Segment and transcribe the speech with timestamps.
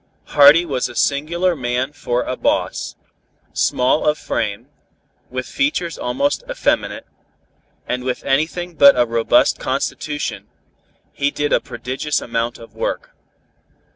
[0.33, 2.95] Hardy was a singular man for a boss;
[3.53, 4.67] small of frame,
[5.29, 7.05] with features almost effeminate,
[7.87, 10.47] and with anything but a robust constitution,
[11.13, 13.11] he did a prodigious amount of work.